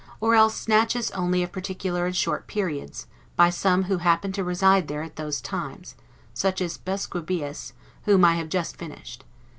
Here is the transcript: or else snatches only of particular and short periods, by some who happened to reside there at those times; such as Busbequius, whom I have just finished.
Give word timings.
or 0.19 0.33
else 0.33 0.55
snatches 0.59 1.11
only 1.11 1.43
of 1.43 1.51
particular 1.51 2.07
and 2.07 2.15
short 2.15 2.47
periods, 2.47 3.05
by 3.35 3.51
some 3.51 3.83
who 3.83 3.99
happened 3.99 4.33
to 4.33 4.43
reside 4.43 4.87
there 4.87 5.03
at 5.03 5.15
those 5.15 5.39
times; 5.39 5.93
such 6.33 6.59
as 6.59 6.75
Busbequius, 6.79 7.73
whom 8.05 8.25
I 8.25 8.33
have 8.37 8.49
just 8.49 8.77
finished. 8.77 9.23